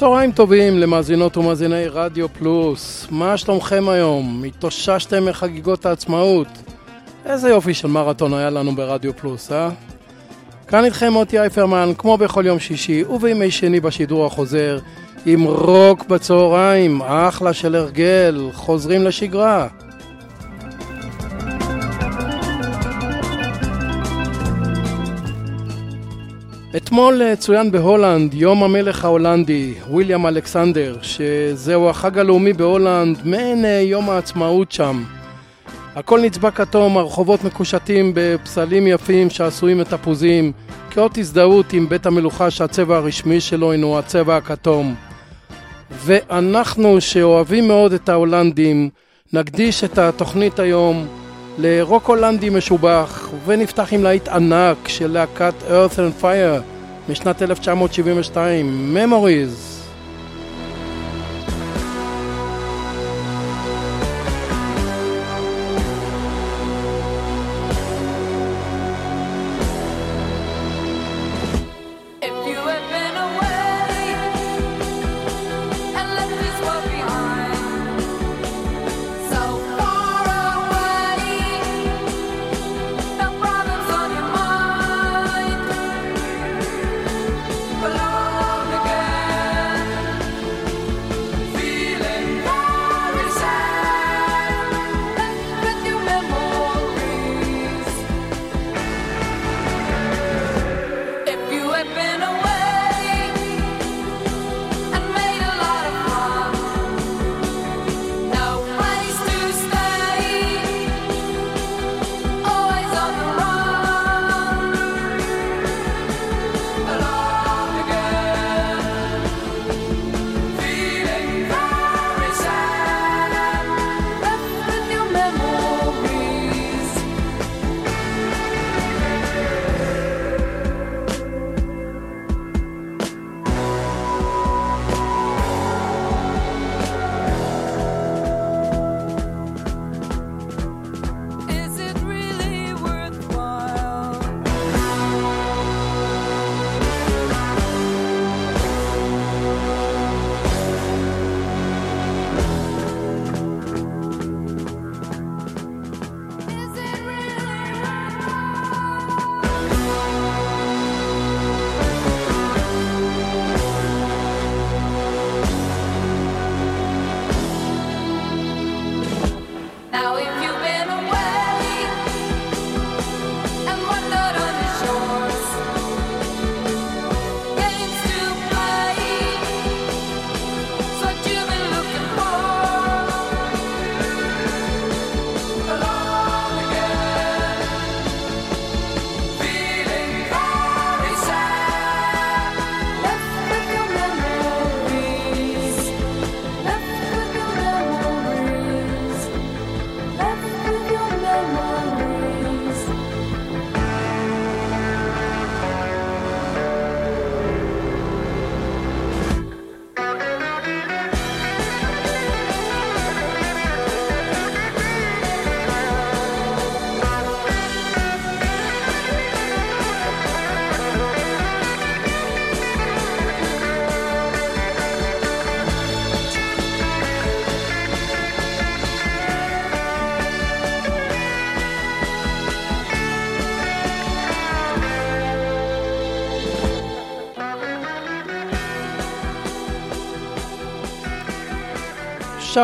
צהריים 0.00 0.32
טובים 0.32 0.78
למאזינות 0.78 1.36
ומאזיני 1.36 1.88
רדיו 1.88 2.28
פלוס. 2.28 3.06
מה 3.10 3.36
שלומכם 3.36 3.88
היום? 3.88 4.44
התאוששתם 4.46 5.24
מחגיגות 5.24 5.86
העצמאות? 5.86 6.48
איזה 7.26 7.48
יופי 7.48 7.74
של 7.74 7.88
מרתון 7.88 8.34
היה 8.34 8.50
לנו 8.50 8.74
ברדיו 8.74 9.16
פלוס, 9.16 9.52
אה? 9.52 9.70
כאן 10.68 10.84
איתכם 10.84 11.12
מוטי 11.12 11.38
אייפרמן, 11.40 11.92
כמו 11.98 12.16
בכל 12.16 12.46
יום 12.46 12.58
שישי 12.58 13.04
ובימי 13.04 13.50
שני 13.50 13.80
בשידור 13.80 14.26
החוזר, 14.26 14.78
עם 15.26 15.44
רוק 15.44 16.04
בצהריים, 16.04 17.02
אחלה 17.02 17.52
של 17.52 17.74
הרגל, 17.74 18.48
חוזרים 18.52 19.04
לשגרה. 19.04 19.68
אתמול 26.90 27.22
אה, 27.22 27.36
צוין 27.36 27.70
בהולנד 27.70 28.34
יום 28.34 28.62
המלך 28.62 29.04
ההולנדי, 29.04 29.74
ויליאם 29.94 30.26
אלכסנדר, 30.26 30.96
שזהו 31.02 31.88
החג 31.88 32.18
הלאומי 32.18 32.52
בהולנד, 32.52 33.18
מעין 33.24 33.64
אה, 33.64 33.70
יום 33.70 34.10
העצמאות 34.10 34.72
שם. 34.72 35.02
הכל 35.96 36.20
נצבע 36.20 36.50
כתום, 36.50 36.98
הרחובות 36.98 37.44
מקושטים 37.44 38.12
בפסלים 38.14 38.86
יפים 38.86 39.30
שעשויים 39.30 39.78
מתפוזים, 39.78 40.52
כאות 40.90 41.18
הזדהות 41.18 41.72
עם 41.72 41.88
בית 41.88 42.06
המלוכה 42.06 42.50
שהצבע 42.50 42.96
הרשמי 42.96 43.40
שלו 43.40 43.72
הינו 43.72 43.98
הצבע 43.98 44.36
הכתום. 44.36 44.94
ואנחנו 45.90 47.00
שאוהבים 47.00 47.68
מאוד 47.68 47.92
את 47.92 48.08
ההולנדים, 48.08 48.90
נקדיש 49.32 49.84
את 49.84 49.98
התוכנית 49.98 50.58
היום 50.58 51.06
לרוק 51.58 52.08
הולנדי 52.08 52.50
משובח, 52.50 53.30
ונפתח 53.46 53.92
עם 53.92 54.02
להיט 54.02 54.28
ענק 54.28 54.88
של 54.88 55.10
להקת 55.10 55.54
Earth 55.68 55.94
and 55.94 56.22
Fire 56.22 56.79
משנת 57.08 57.42
1972, 57.42 58.96
Memories. 58.96 59.79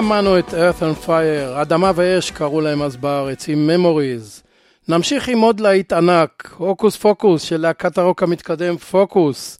שמענו 0.00 0.38
את 0.38 0.48
Earth 0.48 0.80
and 0.80 1.06
Fire, 1.06 1.62
אדמה 1.62 1.92
ואש 1.94 2.30
קראו 2.30 2.60
להם 2.60 2.82
אז 2.82 2.96
בארץ, 2.96 3.48
עם 3.48 3.70
Memories. 3.70 4.42
נמשיך 4.88 5.28
עם 5.28 5.40
עוד 5.40 5.60
להיט 5.60 5.92
ענק, 5.92 6.54
הוקוס 6.56 6.96
פוקוס 6.96 7.42
של 7.42 7.56
להקת 7.60 7.98
הרוק 7.98 8.22
המתקדם 8.22 8.76
פוקוס. 8.76 9.58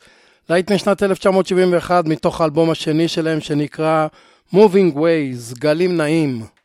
להיט 0.51 0.73
משנת 0.73 1.03
1971 1.03 2.05
מתוך 2.07 2.41
האלבום 2.41 2.71
השני 2.71 3.09
שלהם 3.09 3.41
שנקרא 3.41 4.07
Moving 4.55 4.95
Ways, 4.95 5.59
גלים 5.59 5.97
נעים. 5.97 6.56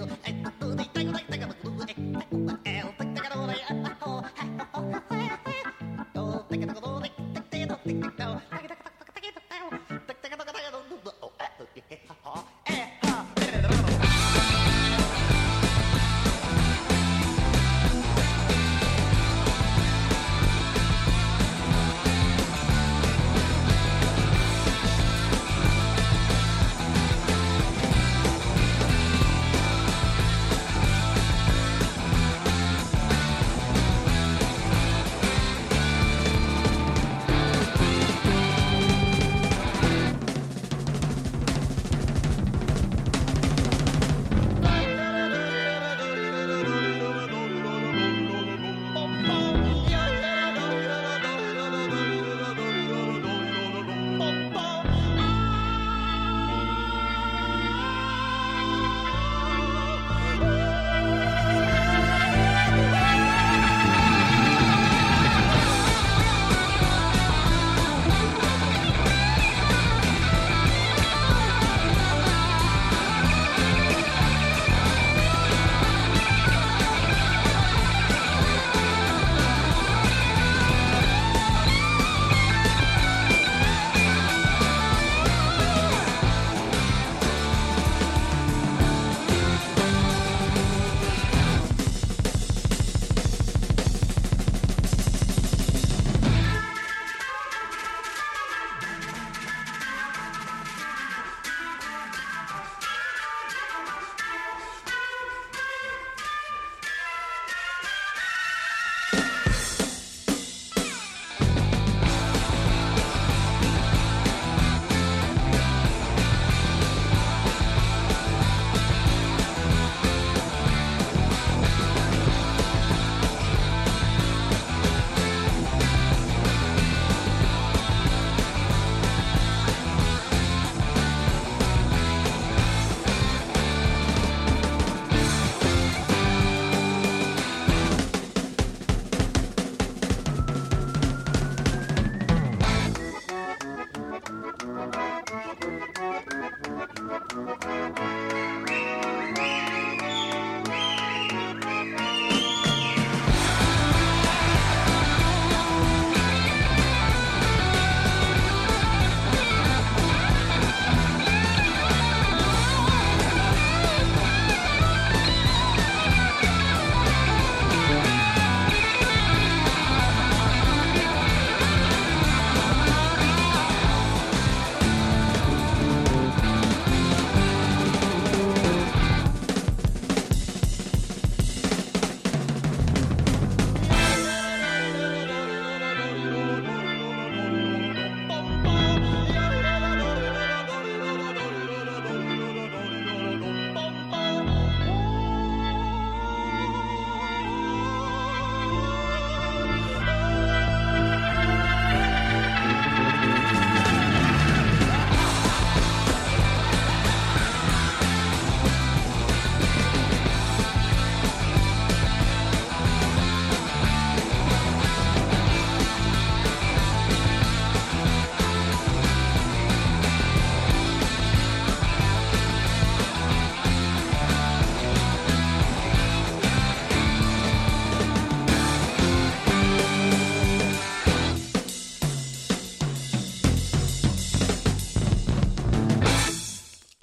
L. 0.00 0.08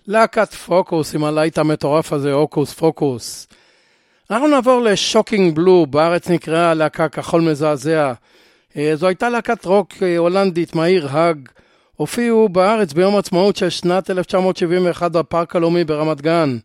להקת 0.08 0.54
פוקוס 0.54 1.16
עם 1.16 1.24
הלהיט 1.24 1.58
המטורף 1.58 2.14
הזה, 2.14 2.34
הוקוס 2.34 2.74
פוקוס. 2.74 3.48
אנחנו 4.32 4.48
נעבור 4.48 4.82
ל 4.82 4.90
Shocking 4.90 5.56
Blue, 5.56 5.86
בארץ 5.86 6.30
נקראה 6.30 6.74
להקה 6.74 7.10
כחול 7.10 7.42
מזעזע. 7.42 8.14
אה, 8.78 8.92
זו 8.96 9.08
הייתה 9.08 9.30
להקת 9.30 9.66
רוק 9.66 9.94
אה, 10.02 10.18
הולנדית 10.18 10.76
מהעיר 10.76 11.08
האג. 11.12 11.38
הופיעו 11.96 12.50
בארץ 12.50 12.94
ביום 12.94 13.18
עצמאות 13.18 13.56
של 13.56 13.70
שנת 13.70 14.10
1971 14.10 15.12
בפארק 15.12 15.56
הלאומי 15.56 15.84
ברמת 15.84 16.22
גן. 16.22 16.58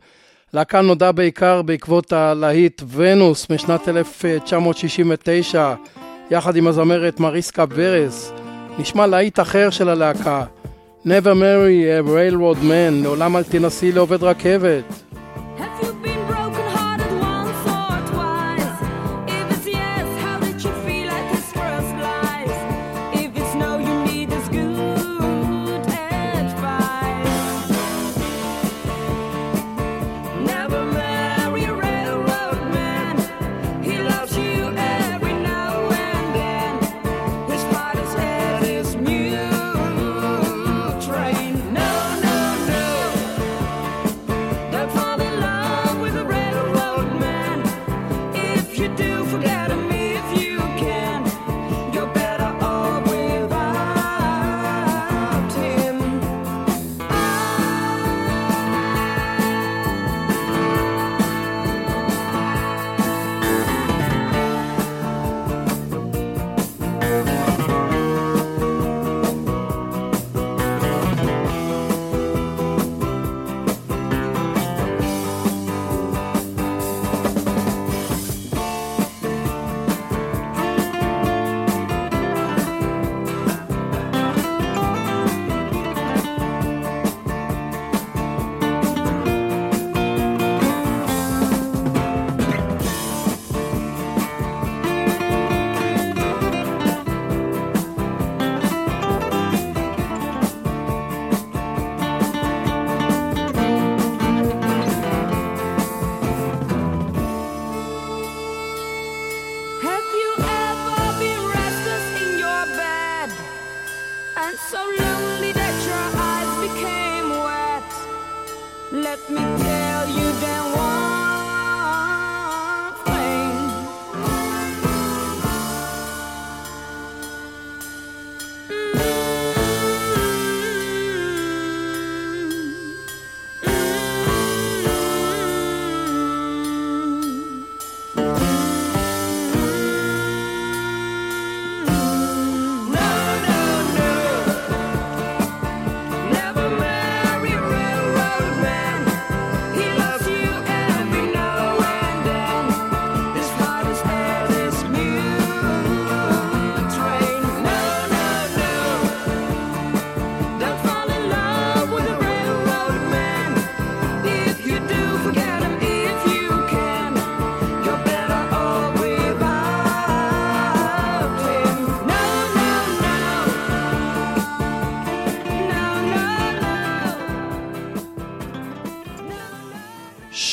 להקה 0.55 0.81
נודעה 0.81 1.13
בעיקר 1.13 1.63
בעקבות 1.63 2.13
הלהיט 2.13 2.83
ונוס 2.93 3.51
משנת 3.51 3.89
1969, 3.89 5.75
יחד 6.31 6.57
עם 6.57 6.67
הזמרת 6.67 7.21
מריסקה 7.21 7.65
ורס. 7.71 8.33
נשמע 8.79 9.07
להיט 9.07 9.41
אחר 9.41 9.71
של 9.71 9.89
הלהקה, 9.89 10.45
Never 11.05 11.35
marry 11.35 11.91
a 11.91 12.01
railroad 12.01 12.63
man, 12.63 13.03
לעולם 13.03 13.37
אל 13.37 13.43
תנסי 13.43 13.93
לעובד 13.93 14.23
רכבת. 14.23 15.12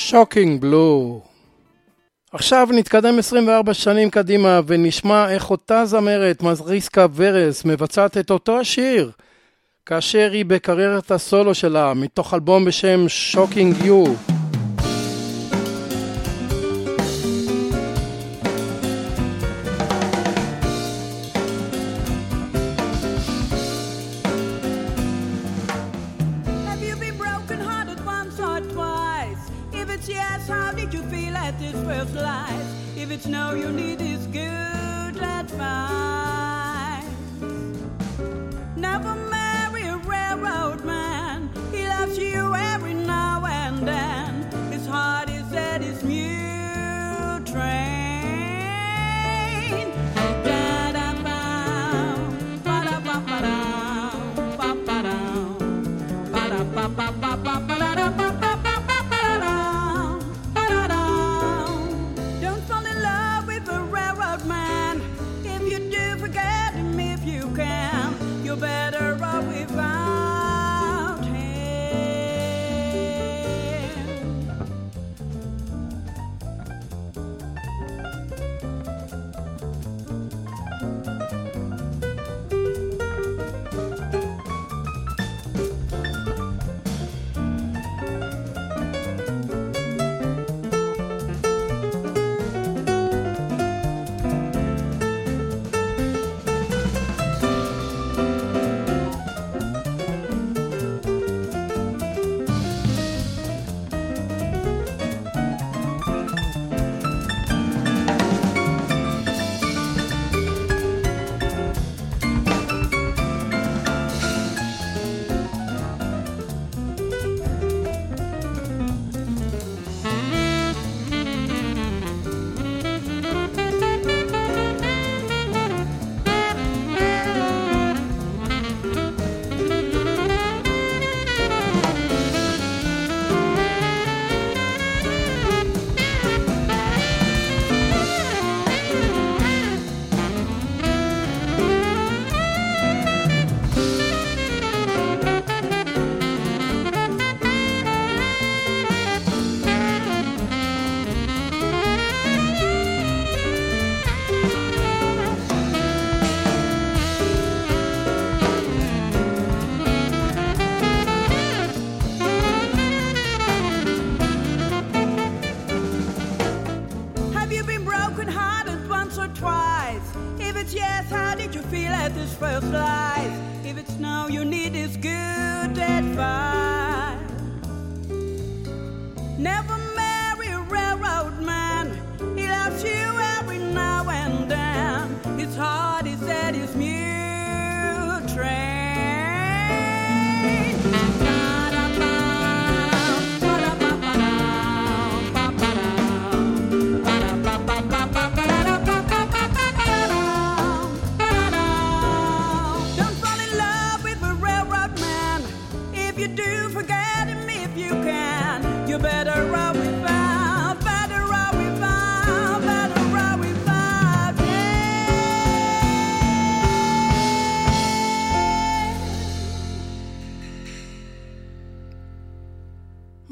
Shocking 0.09 0.61
Blue. 0.61 1.21
עכשיו 2.31 2.67
נתקדם 2.71 3.19
24 3.19 3.73
שנים 3.73 4.09
קדימה 4.09 4.59
ונשמע 4.67 5.29
איך 5.29 5.49
אותה 5.51 5.85
זמרת, 5.85 6.43
מריסקה 6.43 7.05
ורס, 7.15 7.65
מבצעת 7.65 8.17
את 8.17 8.31
אותו 8.31 8.59
השיר 8.59 9.11
כאשר 9.85 10.29
היא 10.31 10.45
בקריירת 10.45 11.11
הסולו 11.11 11.53
שלה 11.53 11.93
מתוך 11.93 12.33
אלבום 12.33 12.65
בשם 12.65 13.09
Shocking 13.09 13.75
You. 13.85 14.05
it's 33.19 33.27
no 33.27 33.53
you 33.53 33.69
need 33.73 33.99
is 33.99 34.25
good, 34.27 35.17
advice. 35.21 36.08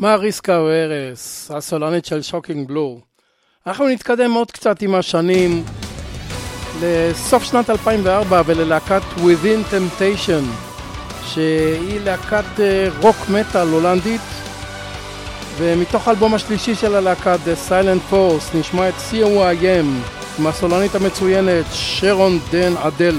מריסקה 0.07 0.57
ורס, 0.57 1.51
הסולנית 1.53 2.05
של 2.05 2.21
Shocking 2.21 2.67
Blue. 2.67 2.99
אנחנו 3.67 3.87
נתקדם 3.87 4.31
עוד 4.31 4.51
קצת 4.51 4.81
עם 4.81 4.95
השנים 4.95 5.63
לסוף 6.81 7.43
שנת 7.43 7.69
2004 7.69 8.41
וללהקת 8.45 9.01
Within 9.17 9.73
Temptation, 9.73 10.43
שהיא 11.25 11.99
להקת 11.99 12.59
אה, 12.59 12.87
רוק 13.01 13.15
מטאל 13.29 13.67
הולנדית, 13.67 14.21
ומתוך 15.57 16.07
האלבום 16.07 16.33
השלישי 16.33 16.75
של 16.75 16.95
הלהקה 16.95 17.35
The 17.35 17.69
Silent 17.69 18.13
Force 18.13 18.57
נשמע 18.57 18.89
את 18.89 18.95
COIM 19.11 19.85
עם 20.39 20.47
הסולנית 20.47 20.95
המצוינת 20.95 21.65
שרון 21.71 22.39
דן 22.51 22.77
אדל. 22.77 23.15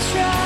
try. 0.00 0.39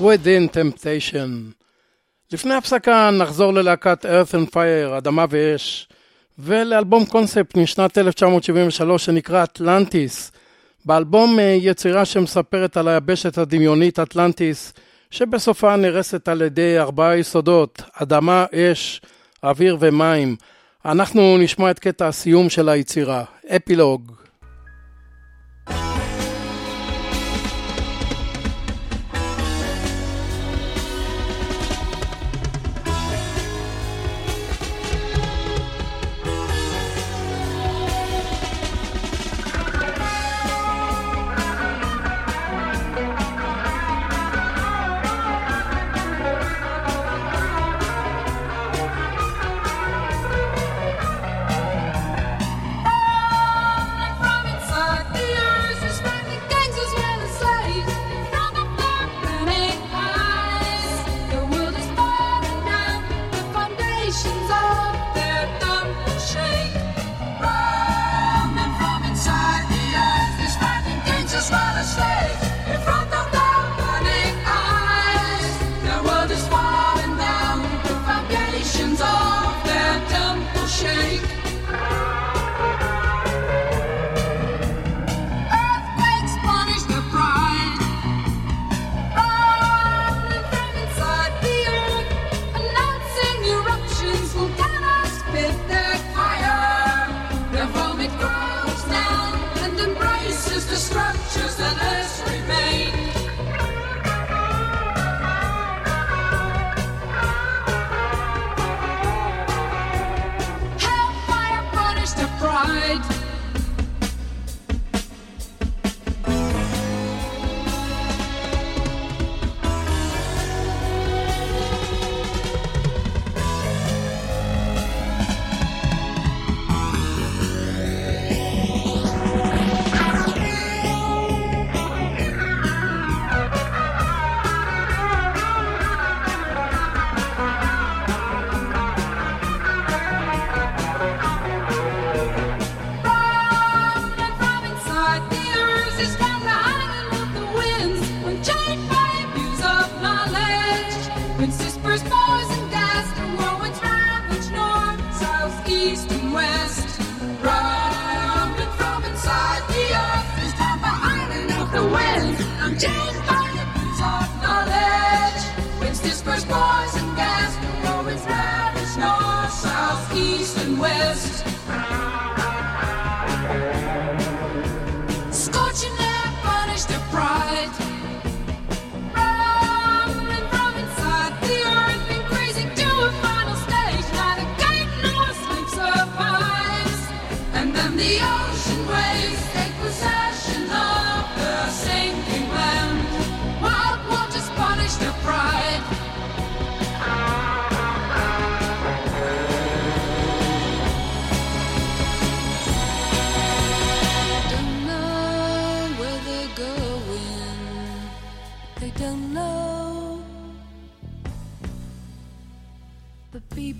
Within 0.00 0.48
Temptation. 0.52 1.52
לפני 2.32 2.54
הפסקה 2.54 3.10
נחזור 3.10 3.52
ללהקת 3.52 4.04
Earth 4.04 4.34
and 4.34 4.54
Fire, 4.54 4.98
אדמה 4.98 5.24
ואש, 5.30 5.88
ולאלבום 6.38 7.06
קונספט 7.06 7.56
משנת 7.56 7.98
1973 7.98 9.04
שנקרא 9.04 9.44
אטלנטיס. 9.44 10.32
באלבום 10.84 11.38
אה, 11.38 11.56
יצירה 11.60 12.04
שמספרת 12.04 12.76
על 12.76 12.88
היבשת 12.88 13.38
הדמיונית 13.38 13.98
אטלנטיס, 13.98 14.72
שבסופה 15.10 15.76
נרסת 15.76 16.28
על 16.28 16.42
ידי 16.42 16.78
ארבעה 16.78 17.16
יסודות, 17.16 17.82
אדמה, 17.92 18.46
אש, 18.54 19.00
אוויר 19.44 19.76
ומים. 19.80 20.36
אנחנו 20.84 21.38
נשמע 21.38 21.70
את 21.70 21.78
קטע 21.78 22.08
הסיום 22.08 22.50
של 22.50 22.68
היצירה, 22.68 23.24
אפילוג. 23.56 24.17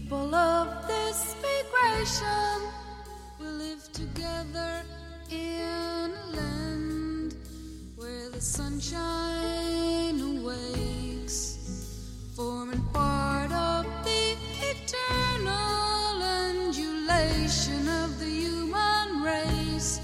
People 0.08 0.34
of 0.34 0.86
this 0.86 1.36
migration 1.42 2.62
will 3.38 3.52
live 3.52 3.92
together 3.92 4.82
in 5.30 6.10
a 6.10 6.34
land 6.34 7.34
where 7.94 8.30
the 8.30 8.40
sunshine 8.40 10.18
awakes, 10.18 11.58
forming 12.34 12.80
part 12.94 13.52
of 13.52 13.84
the 14.04 14.34
eternal 14.72 16.22
undulation 16.22 17.86
of 18.02 18.18
the 18.18 18.24
human 18.24 19.22
race. 19.22 20.00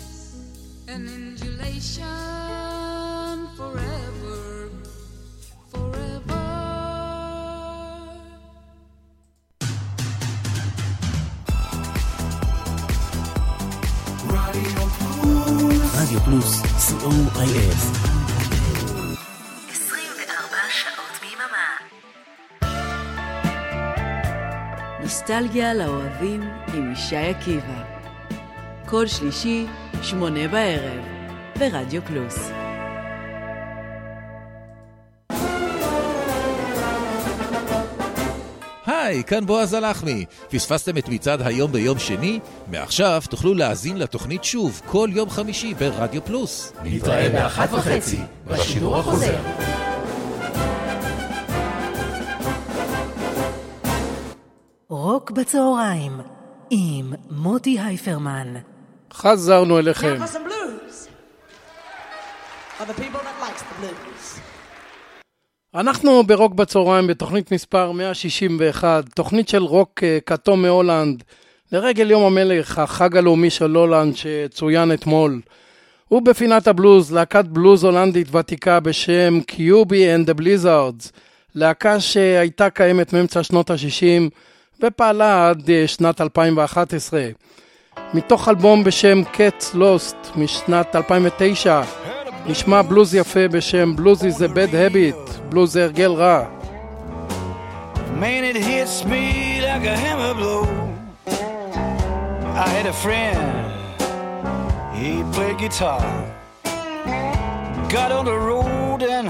An 0.86 1.08
undulation 1.08 2.33
פלוס, 16.24 16.62
co.il. 16.62 17.74
24 19.70 20.56
שעות 20.70 21.20
ביממה. 21.20 21.66
נוסטלגיה 25.00 25.74
לאוהבים 25.74 26.42
עם 26.74 26.92
ישי 26.92 27.16
עקיבא. 27.16 27.84
כל 28.86 29.06
שלישי, 29.06 29.66
שמונה 30.02 30.48
בערב, 30.48 31.04
ברדיו 31.58 32.02
פלוס. 32.02 32.63
היי, 39.04 39.24
כאן 39.24 39.46
בועז 39.46 39.74
הלחמי. 39.74 40.24
פספסתם 40.50 40.98
את 40.98 41.08
מצעד 41.08 41.42
היום 41.42 41.72
ביום 41.72 41.98
שני? 41.98 42.40
מעכשיו 42.70 43.22
תוכלו 43.30 43.54
להאזין 43.54 43.98
לתוכנית 43.98 44.44
שוב 44.44 44.80
כל 44.86 45.08
יום 45.12 45.30
חמישי 45.30 45.74
ברדיו 45.74 46.24
פלוס. 46.24 46.72
נתראה 46.84 47.28
באחת 47.28 47.72
וחצי, 47.72 48.20
בשידור 48.46 48.96
החוזר. 48.96 49.36
רוק 54.88 55.30
בצהריים, 55.30 56.20
עם 56.70 57.12
מוטי 57.30 57.80
הייפרמן. 57.80 58.54
חזרנו 59.12 59.78
אליכם. 59.78 60.16
Now 60.18 60.26
for 60.26 60.32
some 60.32 60.44
blues. 60.44 61.08
For 62.78 62.86
the 62.86 63.00
people 63.02 63.20
that 63.20 63.36
likes 63.40 63.62
the 63.62 63.74
blues. 63.80 64.53
אנחנו 65.74 66.22
ברוק 66.22 66.54
בצהריים 66.54 67.06
בתוכנית 67.06 67.52
מספר 67.52 67.92
161, 67.92 69.04
תוכנית 69.14 69.48
של 69.48 69.62
רוק 69.62 70.02
אה, 70.02 70.18
כתום 70.26 70.62
מהולנד, 70.62 71.22
לרגל 71.72 72.10
יום 72.10 72.22
המלך, 72.22 72.78
החג 72.78 73.16
הלאומי 73.16 73.50
של 73.50 73.74
הולנד 73.74 74.14
שצוין 74.16 74.92
אתמול. 74.92 75.40
ובפינת 76.10 76.68
הבלוז, 76.68 77.12
להקת 77.12 77.44
בלוז 77.44 77.84
הולנדית 77.84 78.34
ותיקה 78.34 78.80
בשם 78.80 79.40
קיובי 79.46 80.14
and 80.14 80.28
the 80.28 80.40
Blizzards, 80.40 81.10
להקה 81.54 82.00
שהייתה 82.00 82.70
קיימת 82.70 83.12
מאמצע 83.12 83.42
שנות 83.42 83.70
ה-60 83.70 84.30
ופעלה 84.82 85.48
עד 85.48 85.70
אה, 85.70 85.86
שנת 85.86 86.20
2011. 86.20 87.28
מתוך 88.14 88.48
אלבום 88.48 88.84
בשם 88.84 89.22
Cats 89.34 89.74
Lost 89.74 90.38
משנת 90.38 90.96
2009, 90.96 91.82
נשמע 92.45 92.81
בלוז 92.81 93.15
יפה 93.15 93.47
בשם 93.47 93.95
Blues 93.97 94.21
is 94.21 94.41
a 94.41 94.47
bad 94.47 94.73
habit, 94.73 95.39
בלוז 95.49 95.73
זה 95.73 95.83
הרגל 95.83 96.11
רע. 96.11 96.43
Man, 98.21 98.43
it 98.43 98.57
hits 98.57 99.05
me 99.05 99.61
like 99.61 99.85
a 99.85 99.95
hammer 100.03 100.33
blow. 100.33 100.65
I 102.65 102.67
had 102.75 102.85
a 102.85 102.97
friend, 103.05 103.39
he 104.99 105.23
played 105.33 105.57
guitar. 105.57 106.03
Got 107.95 108.11
on 108.11 108.25
the 108.25 108.39
road 108.49 109.01
and 109.15 109.29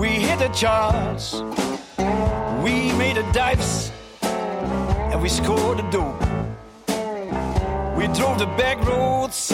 we 0.00 0.08
hit 0.26 0.38
the 0.44 0.50
charts. 0.60 1.26
We 2.64 2.74
made 3.02 3.16
a 3.24 3.26
dives 3.32 3.90
and 5.10 5.18
we 5.22 5.28
scored 5.28 5.80
a 5.84 5.86
dough. 5.94 6.14
We 7.96 8.04
drove 8.18 8.38
the 8.44 8.50
back 8.60 8.78
roads, 8.90 9.52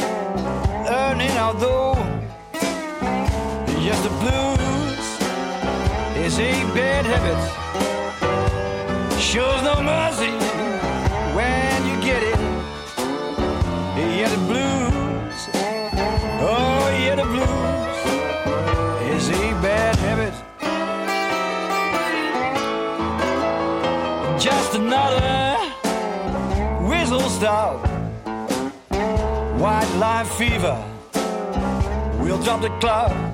earning 1.01 1.35
our 1.45 1.55
dough. 1.55 2.10
Yes, 3.84 4.00
the 4.04 4.10
blues 4.22 5.08
is 6.24 6.38
a 6.38 6.52
bad 6.76 7.04
habit 7.04 7.62
shows 9.20 9.64
no 9.64 9.82
mercy 9.82 10.30
when 11.34 11.86
you 11.88 11.96
get 12.00 12.22
it. 12.22 12.40
Yeah, 13.98 14.30
the 14.30 14.38
blues, 14.50 15.50
oh 16.42 16.90
yeah, 17.02 17.16
the 17.16 17.24
blues 17.34 18.02
is 19.16 19.30
a 19.30 19.52
bad 19.64 19.96
habit. 19.96 20.36
Just 24.40 24.76
another 24.76 25.58
whistle 26.88 27.30
stop, 27.30 27.88
white 29.60 29.92
line 29.98 30.26
fever. 30.26 30.78
We'll 32.20 32.42
drop 32.44 32.62
the 32.62 32.70
clock. 32.80 33.31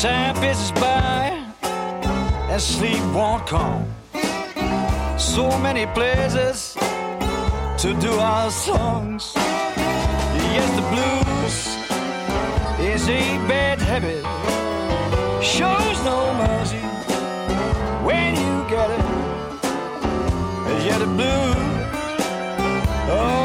Time 0.00 0.34
passes 0.36 0.72
by 0.80 1.44
and 2.48 2.58
sleep 2.58 3.02
won't 3.12 3.46
come 3.46 3.84
so 5.18 5.58
many 5.58 5.84
places 5.88 6.72
to 7.76 7.92
do 8.00 8.10
our 8.12 8.50
songs. 8.50 9.34
Yes, 10.56 10.68
the 10.74 10.82
blues 10.92 11.56
is 12.80 13.06
a 13.10 13.20
bad 13.46 13.78
habit, 13.78 14.24
shows 15.44 16.02
no 16.02 16.32
mercy 16.32 16.84
when 18.02 18.36
you 18.36 18.70
get 18.70 18.88
it. 18.90 19.04
Yeah, 20.82 20.96
the 20.96 21.04
blues, 21.04 21.56
oh 23.10 23.39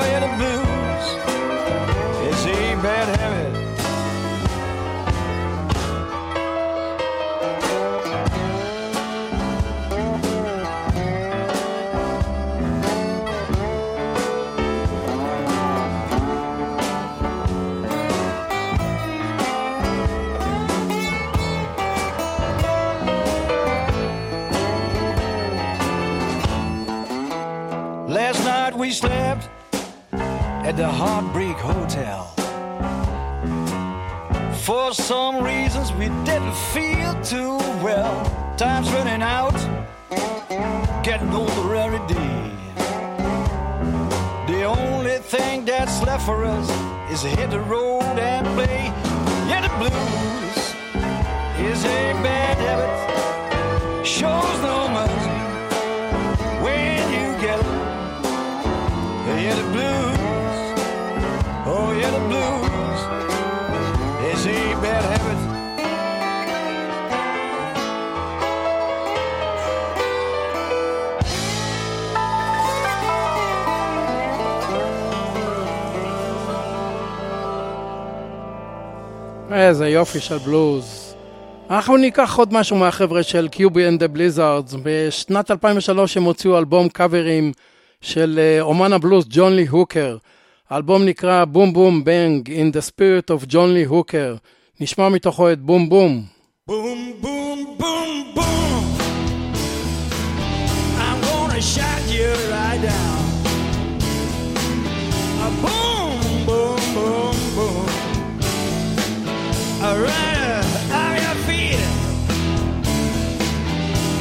slept 28.95 29.49
at 30.13 30.77
the 30.77 30.87
Heartbreak 30.87 31.57
Hotel. 31.57 32.23
For 34.63 34.93
some 34.93 35.43
reasons 35.43 35.91
we 35.91 36.07
didn't 36.23 36.55
feel 36.73 37.11
too 37.21 37.57
well. 37.83 38.15
Time's 38.55 38.89
running 38.93 39.21
out, 39.21 39.57
getting 41.03 41.29
older 41.33 41.75
every 41.75 42.03
day. 42.07 42.51
The 44.47 44.63
only 44.63 45.17
thing 45.17 45.65
that's 45.65 46.01
left 46.01 46.25
for 46.25 46.45
us 46.45 46.69
is 47.11 47.21
to 47.23 47.27
hit 47.27 47.49
the 47.49 47.59
road 47.59 48.17
and 48.17 48.47
play. 48.55 48.93
Yeah, 49.49 49.61
the 49.67 49.73
blues 49.77 50.61
is 51.69 51.83
a 51.83 52.13
bad 52.23 52.57
habit, 52.65 54.07
shows 54.07 54.61
no 54.61 54.84
Yeah, 59.45 59.53
the 59.61 59.69
blues. 59.75 60.57
Oh, 61.73 61.89
yeah, 61.99 62.11
the 62.17 62.23
blues. 62.29 63.01
It's 64.29 64.45
a 64.47 64.59
bad 64.81 65.03
habit. 65.11 65.41
איזה 79.51 79.87
יופי 79.87 80.19
של 80.19 80.37
בלוז. 80.37 81.15
אנחנו 81.69 81.97
ניקח 81.97 82.37
עוד 82.37 82.53
משהו 82.53 82.75
מהחבר'ה 82.75 83.23
של 83.23 83.47
קיובי 83.47 83.87
and 83.87 83.99
the 83.99 84.17
Blizzards. 84.17 84.77
בשנת 84.83 85.51
2003 85.51 86.17
הם 86.17 86.23
הוציאו 86.23 86.57
אלבום 86.57 86.89
קאברים 86.89 87.51
של 88.01 88.39
אה, 88.41 88.61
אומן 88.61 88.93
הבלוז 88.93 89.25
ג'ון 89.29 89.53
לי 89.55 89.67
הוקר. 89.67 90.17
האלבום 90.69 91.05
נקרא 91.05 91.45
בום 91.45 91.73
בום 91.73 92.03
בנג 92.03 92.49
in 92.49 92.75
the 92.75 92.89
spirit 92.91 93.29
of 93.31 93.45
ג'ון 93.47 93.73
לי 93.73 93.83
הוקר. 93.83 94.35
נשמע 94.79 95.09
מתוכו 95.09 95.51
את 95.51 95.59
בום 95.59 95.89
בום. 95.89 96.23
Boom, 96.69 97.21
boom, 97.23 97.59
boom, 97.79 98.09
boom. 98.35 98.83
I'm 101.05 101.17
gonna 101.27 101.61
shut 101.73 102.01
you 102.15 102.29
right 102.55 102.81
down. 102.91 103.21
A 105.47 105.49
boom, 105.63 106.19
boom, 106.47 106.81
boom, 106.95 107.35
boom. 107.55 107.87
A 109.89 109.91
right 110.07 110.65
on 111.01 111.13
your 111.23 111.37
feet. 111.45 111.85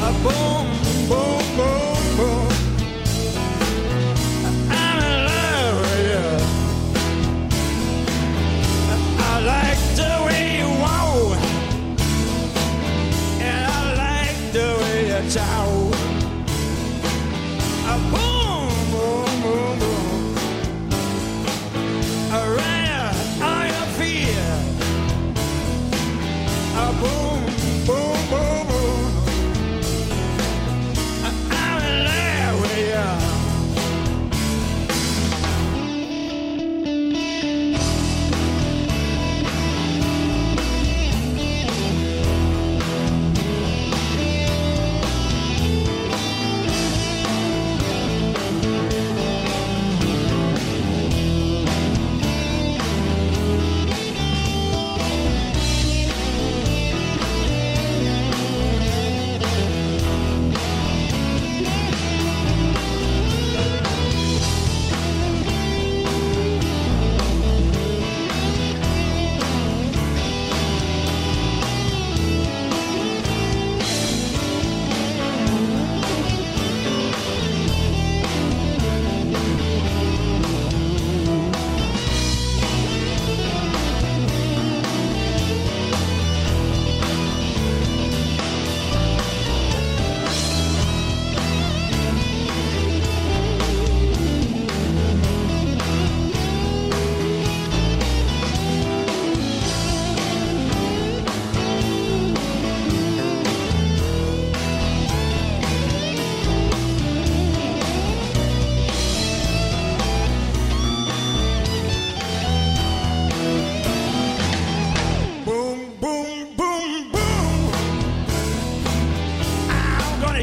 A 0.09 0.11
boom, 0.25 0.64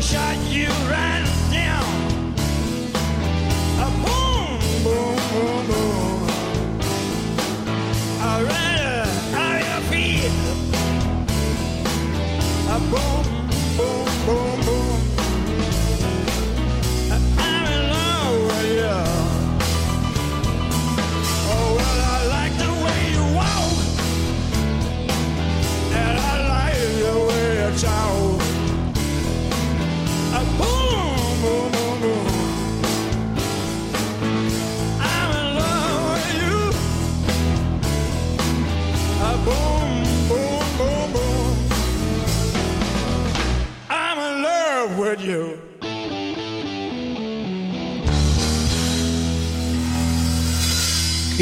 shot 0.01 0.35
you 0.49 0.67
right 0.89 1.23
down. 1.51 2.20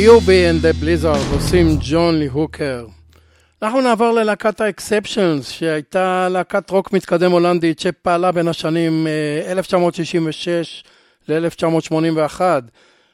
קיובי 0.02 0.50
and 0.50 0.64
the 0.64 0.84
Blizzard 0.84 1.34
עושים 1.34 1.78
ג'ון 1.82 2.20
לי 2.20 2.28
הוקר. 2.28 2.86
אנחנו 3.62 3.82
נעבור 3.82 4.12
ללהקת 4.12 4.62
ה-Exceptions, 4.62 5.44
שהייתה 5.44 6.28
להקת 6.30 6.70
רוק 6.70 6.94
מתקדם 6.94 7.32
הולנדית 7.32 7.80
שפעלה 7.80 8.32
בין 8.32 8.48
השנים 8.48 9.08
אה, 9.08 9.52
1966 9.52 10.84
ל-1981. 11.28 12.42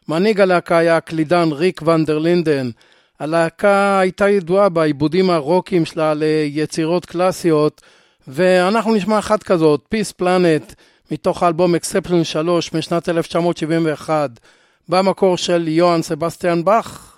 מנהיג 0.07 0.41
הלהקה 0.41 0.77
היה 0.77 0.97
הקלידן 0.97 1.49
ריק 1.51 1.81
ונדר 1.81 2.19
לינדן. 2.19 2.69
הלהקה 3.19 3.99
הייתה 3.99 4.29
ידועה 4.29 4.69
בעיבודים 4.69 5.29
הרוקיים 5.29 5.85
שלה 5.85 6.13
ליצירות 6.13 7.05
קלאסיות, 7.05 7.81
ואנחנו 8.27 8.95
נשמע 8.95 9.19
אחת 9.19 9.43
כזאת, 9.43 9.95
Peace 9.95 10.21
Planet, 10.21 10.73
מתוך 11.11 11.43
האלבום 11.43 11.75
Exception 11.75 12.23
3 12.23 12.73
משנת 12.73 13.09
1971, 13.09 14.29
במקור 14.89 15.37
של 15.37 15.67
יוהאן 15.67 16.01
סבסטיאן 16.01 16.63
באך. 16.63 17.14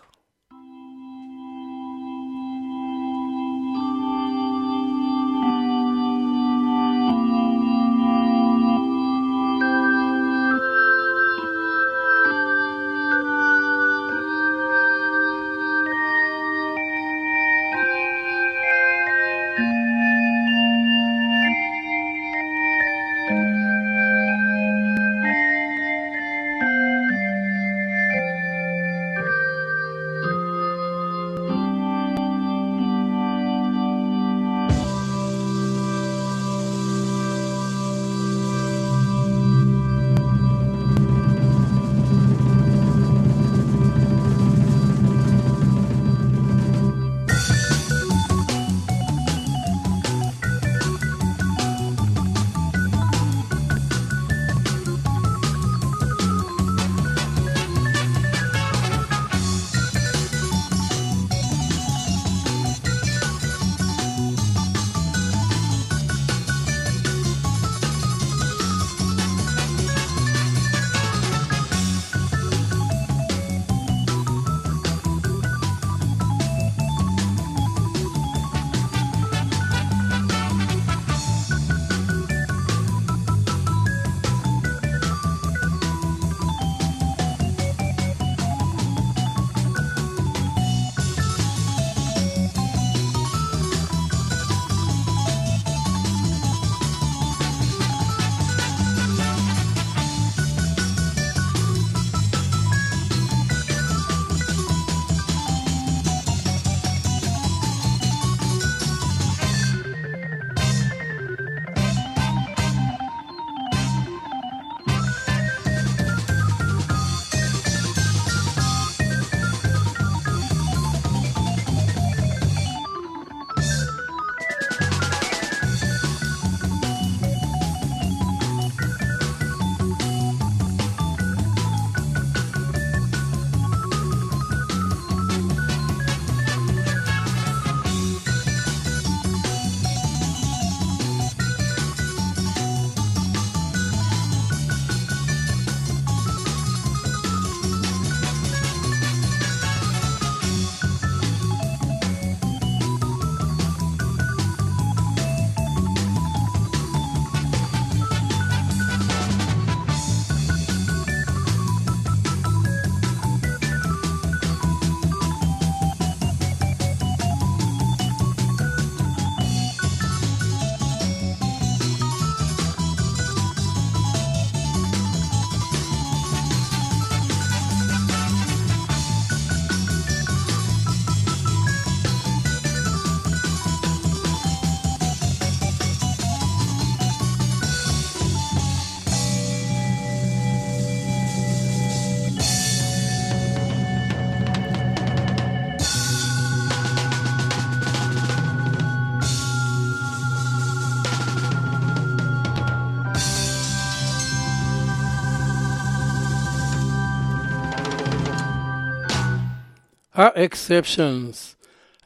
ה-Ekseption. 210.17 211.55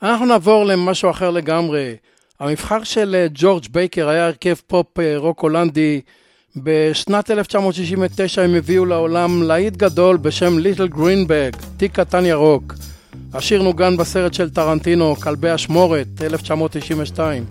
אנחנו 0.03 0.25
נעבור 0.25 0.65
למשהו 0.65 1.09
אחר 1.09 1.29
לגמרי. 1.31 1.95
המבחר 2.39 2.83
של 2.83 3.15
אה, 3.15 3.27
ג'ורג' 3.33 3.65
בייקר 3.71 4.09
היה 4.09 4.25
הרכב 4.25 4.55
פופ 4.67 4.99
אה, 4.99 5.17
רוק 5.17 5.39
הולנדי. 5.39 6.01
בשנת 6.55 7.31
1969 7.31 8.41
הם 8.41 8.55
הביאו 8.55 8.85
לעולם 8.85 9.43
להיט 9.43 9.75
גדול 9.77 10.17
בשם 10.17 10.59
Little 10.59 10.87
Green 10.87 11.23
Bag, 11.23 11.51
תיק 11.77 11.99
קטן 11.99 12.25
ירוק. 12.25 12.73
השיר 13.33 13.63
נוגן 13.63 13.97
בסרט 13.97 14.33
של 14.33 14.49
טרנטינו, 14.49 15.15
כלבי 15.15 15.55
אשמורת, 15.55 16.07
1992. 16.21 17.45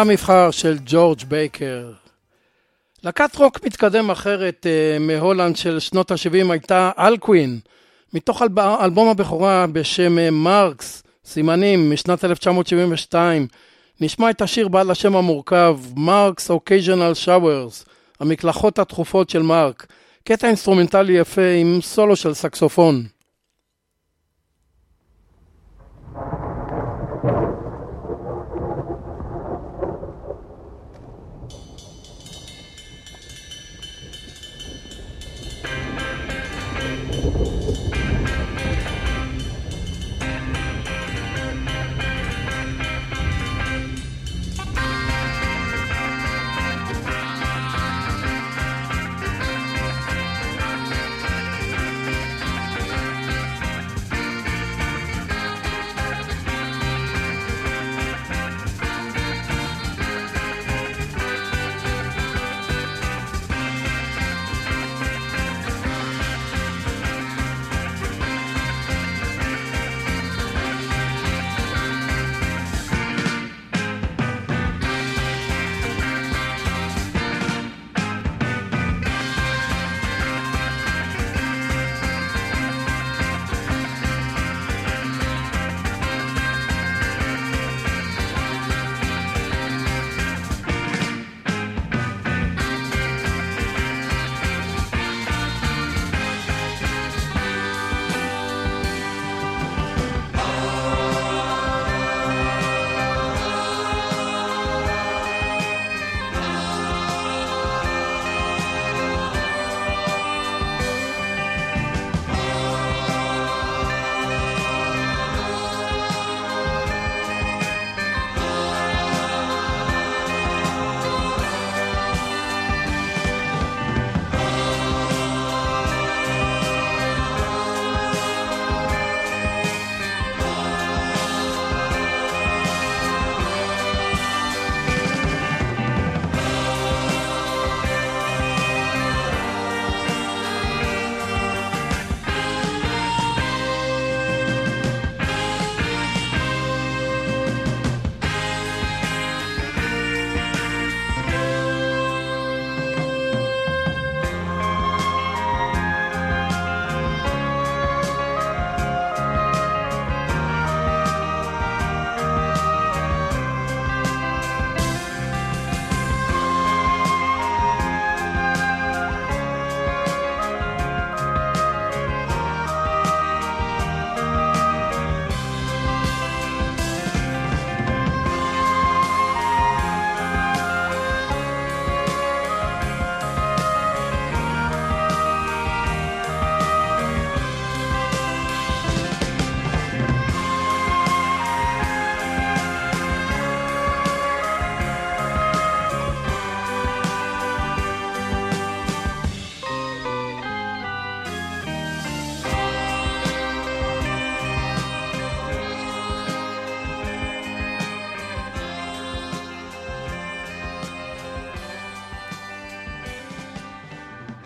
המבחר 0.00 0.50
של 0.50 0.78
ג'ורג' 0.86 1.22
בייקר. 1.28 1.92
להקת 3.04 3.36
רוק 3.36 3.64
מתקדם 3.66 4.10
אחרת 4.10 4.66
אה, 4.66 4.98
מהולנד 4.98 5.56
של 5.56 5.78
שנות 5.78 6.10
ה-70 6.10 6.52
הייתה 6.52 6.90
אלקווין, 6.98 7.58
מתוך 8.14 8.42
אלב... 8.42 8.58
אלבום 8.58 9.08
הבכורה 9.08 9.66
בשם 9.72 10.18
אה, 10.18 10.30
Marks, 10.30 11.02
סימנים, 11.24 11.90
משנת 11.90 12.24
1972. 12.24 13.46
נשמע 14.00 14.30
את 14.30 14.42
השיר 14.42 14.68
בעל 14.68 14.90
השם 14.90 15.16
המורכב, 15.16 15.78
Marc's 15.96 16.50
Occasional 16.50 17.14
Showers, 17.14 17.84
המקלחות 18.20 18.78
התכופות 18.78 19.30
של 19.30 19.42
מרק, 19.42 19.86
קטע 20.24 20.46
אינסטרומנטלי 20.46 21.12
יפה 21.12 21.48
עם 21.60 21.78
סולו 21.82 22.16
של 22.16 22.34
סקסופון. 22.34 23.17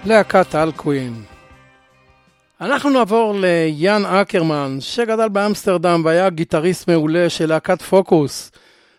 להקת 0.05 0.55
אלקווין. 0.55 1.23
אנחנו 2.61 2.91
נעבור 2.91 3.35
ליאן 3.41 4.05
אקרמן, 4.05 4.77
שגדל 4.81 5.29
באמסטרדם 5.29 6.03
והיה 6.05 6.31
גיטריסט 6.31 6.89
מעולה 6.89 7.31
של 7.31 7.49
להקת 7.49 7.83
פוקוס. 7.83 8.51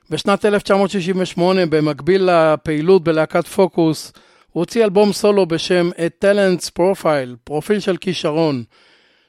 בשנת 0.10 0.45
1968, 0.45 1.66
במקביל 1.66 2.30
לפעילות 2.32 3.04
בלהקת 3.04 3.47
פוקוס, 3.47 4.14
הוא 4.51 4.62
הוציא 4.62 4.84
אלבום 4.84 5.14
סולו 5.14 5.45
בשם 5.45 5.89
A 5.91 6.26
Talent's 6.26 6.69
Profile, 6.80 7.36
פרופיל 7.43 7.80
של 7.80 7.97
כישרון. 7.97 8.64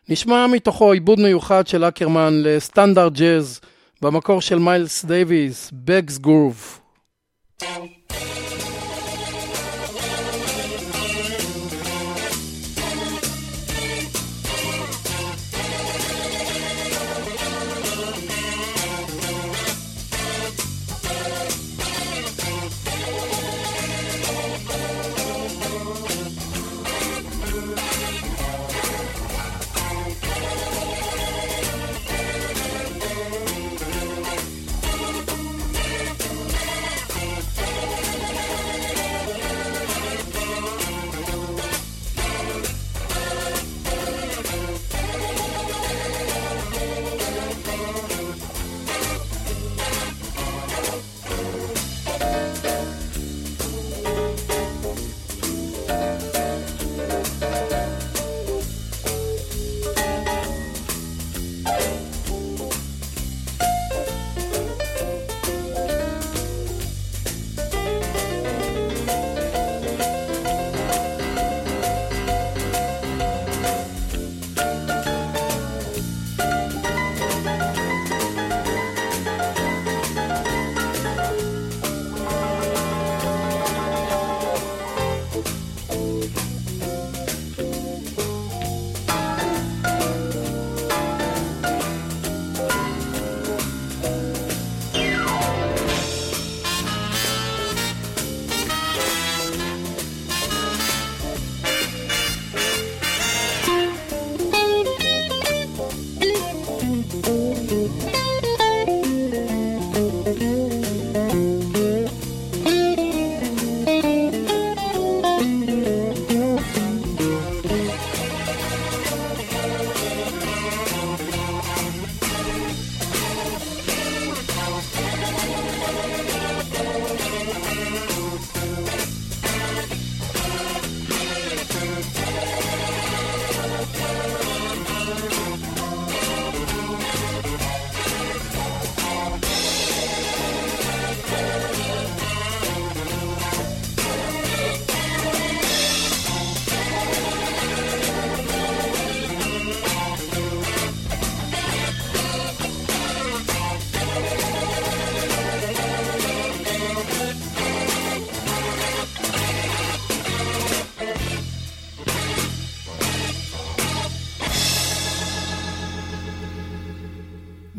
נשמע 0.09 0.47
מתוכו 0.47 0.93
עיבוד 0.93 1.21
מיוחד 1.21 1.67
של 1.67 1.85
אקרמן 1.85 2.43
לסטנדרט 2.43 3.13
ג'אז 3.13 3.61
במקור 4.03 4.41
של 4.41 4.59
מיילס 4.59 5.05
דייוויס, 5.05 5.71
Bags' 5.73 6.19
Groove. 6.19 6.81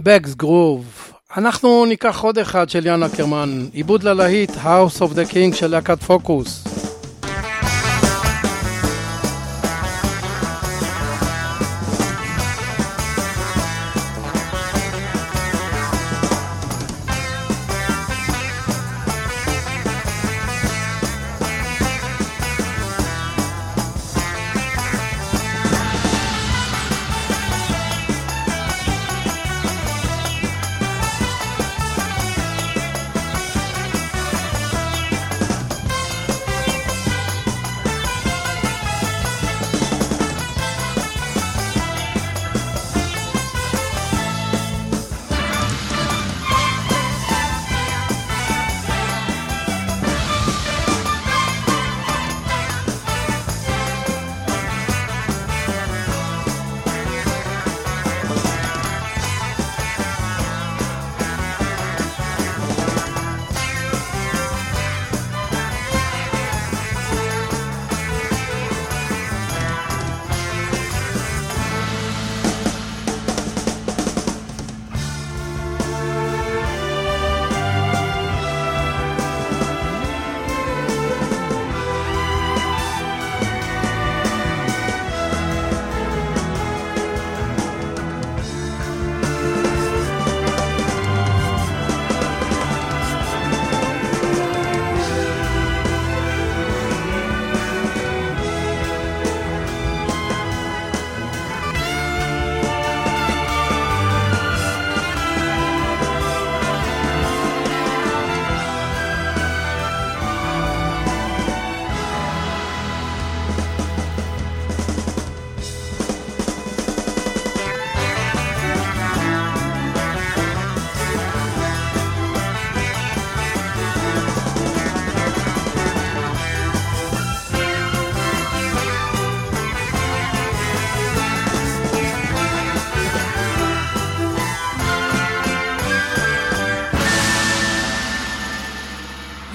בגס 0.05 0.35
גרוב. 0.35 1.11
אנחנו 1.37 1.85
ניקח 1.85 2.19
עוד 2.23 2.37
אחד 2.37 2.69
של 2.69 2.85
יאן 2.85 3.03
אקרמן, 3.03 3.65
עיבוד 3.73 4.03
ללהיט 4.03 4.51
House 4.51 4.99
of 4.99 5.15
the 5.15 5.31
King 5.31 5.55
של 5.55 5.67
להקת 5.67 6.03
פוקוס. 6.03 6.64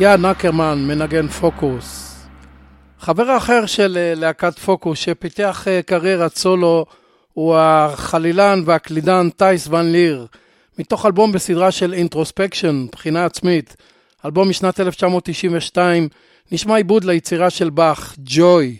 יעד 0.00 0.20
נקרמן 0.20 0.84
מנגן 0.86 1.28
פוקוס. 1.28 2.16
חבר 3.00 3.36
אחר 3.36 3.66
של 3.66 3.98
אה, 4.00 4.14
להקת 4.16 4.58
פוקוס 4.58 4.98
שפיתח 4.98 5.68
אה, 5.68 5.82
קריירת 5.82 6.36
סולו 6.36 6.86
הוא 7.32 7.56
החלילן 7.56 8.62
והקלידן 8.64 9.28
טייס 9.30 9.68
ון 9.68 9.92
ליר, 9.92 10.26
מתוך 10.78 11.06
אלבום 11.06 11.32
בסדרה 11.32 11.70
של 11.70 11.92
אינטרוספקשן, 11.92 12.86
בחינה 12.92 13.24
עצמית, 13.24 13.76
אלבום 14.24 14.48
משנת 14.48 14.80
1992, 14.80 16.08
נשמע 16.52 16.76
עיבוד 16.76 17.04
ליצירה 17.04 17.50
של 17.50 17.70
באך, 17.70 18.14
ג'וי. 18.18 18.76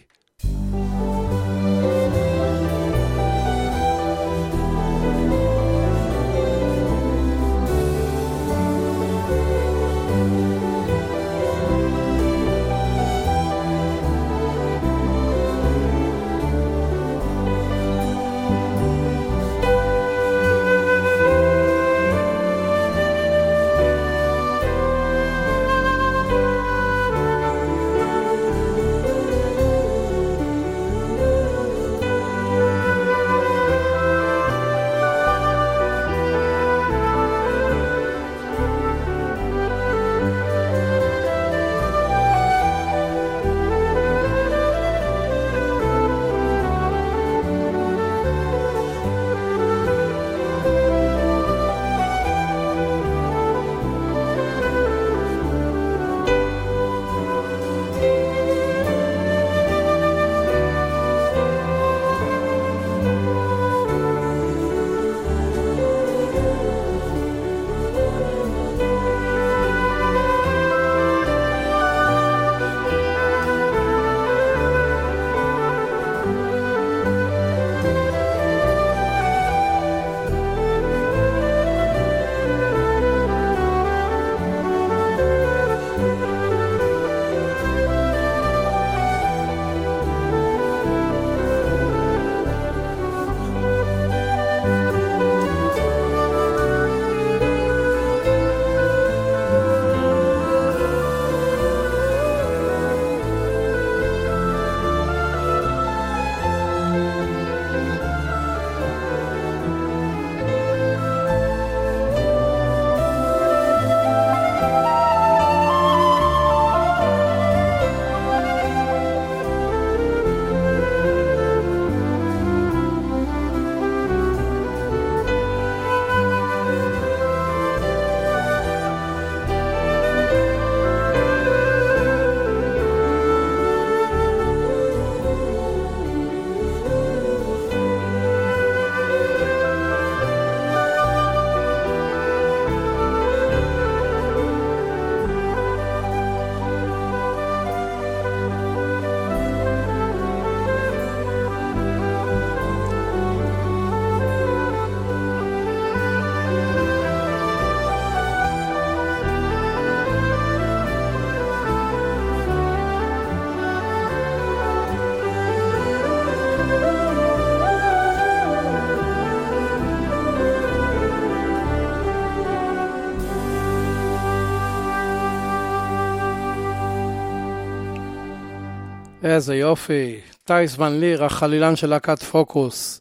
איזה 179.35 179.57
יופי. 179.57 180.21
טייס 180.45 180.79
ון 180.79 181.01
ליר, 181.01 181.25
החלילן 181.25 181.77
של 181.77 181.87
להקת 181.87 182.23
פוקוס. 182.23 183.01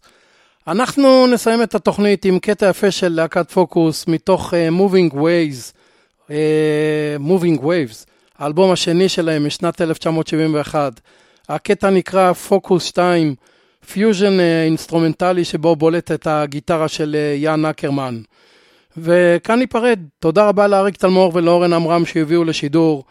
אנחנו 0.67 1.27
נסיים 1.27 1.63
את 1.63 1.75
התוכנית 1.75 2.25
עם 2.25 2.39
קטע 2.39 2.69
יפה 2.69 2.91
של 2.91 3.07
להקת 3.09 3.51
פוקוס 3.51 4.07
מתוך 4.07 4.53
אה, 4.53 4.79
Moving 4.79 5.13
Waves, 5.13 5.73
אה, 6.27 6.31
Moving 7.19 7.61
Waves, 7.61 8.05
האלבום 8.37 8.71
השני 8.71 9.09
שלהם 9.09 9.47
משנת 9.47 9.81
1971. 9.81 10.99
הקטע 11.49 11.89
נקרא 11.89 12.33
פוקוס 12.33 12.83
2, 12.83 13.35
פיוז'ן 13.91 14.39
אה, 14.39 14.65
אינסטרומנטלי 14.65 15.45
שבו 15.45 15.75
בולטת 15.75 16.27
הגיטרה 16.27 16.87
של 16.87 17.15
יאן 17.35 17.65
אקרמן. 17.65 18.21
וכאן 18.97 19.59
ניפרד. 19.59 19.99
תודה 20.19 20.47
רבה 20.47 20.67
לאריק 20.67 20.97
תלמור 20.97 21.31
ולאורן 21.35 21.73
עמרם 21.73 22.05
שהביאו 22.05 22.43
לשידור. 22.43 23.03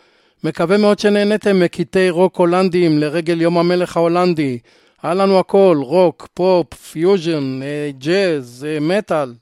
מקווה 0.45 0.77
מאוד 0.77 0.99
שנהניתם 0.99 1.61
מקטעי 1.61 2.11
רוק 2.11 2.37
הולנדיים 2.37 2.99
לרגל 2.99 3.41
יום 3.41 3.59
המלך 3.59 3.97
ההולנדי. 3.97 4.59
היה 5.03 5.15
לנו 5.15 5.39
הכל, 5.39 5.79
רוק, 5.83 6.29
פופ, 6.35 6.75
פיוז'ן, 6.75 7.61
אה, 7.63 7.91
ג'אז, 7.99 8.67
אה, 8.69 8.81
מטאל. 8.81 9.35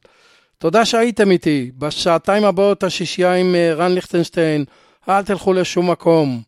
תודה 0.58 0.84
שהייתם 0.84 1.30
איתי. 1.30 1.70
בשעתיים 1.78 2.44
הבאות 2.44 2.84
השישייה 2.84 3.34
עם 3.34 3.54
אה, 3.54 3.74
רן 3.74 3.92
ליכטנשטיין, 3.92 4.64
אל 5.08 5.22
תלכו 5.22 5.52
לשום 5.52 5.90
מקום. 5.90 6.42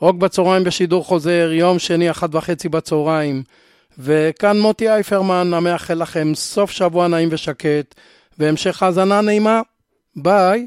רוק 0.00 0.16
בצהריים 0.16 0.64
בשידור 0.64 1.04
חוזר, 1.04 1.50
יום 1.52 1.78
שני, 1.78 2.10
אחת 2.10 2.34
וחצי 2.34 2.68
בצהריים. 2.68 3.42
וכאן 3.98 4.60
מוטי 4.60 4.90
אייפרמן, 4.90 5.54
המאחל 5.54 5.94
לכם 5.94 6.34
סוף 6.34 6.70
שבוע 6.70 7.08
נעים 7.08 7.28
ושקט, 7.32 7.94
והמשך 8.38 8.82
האזנה 8.82 9.20
נעימה. 9.20 9.60
ביי. 10.16 10.66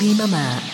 רדיו 0.00 0.16
פלוס, 0.16 0.28
co.il. 0.28 0.28
24 0.28 0.28
שעות 0.28 0.58
ביממה. 0.58 0.67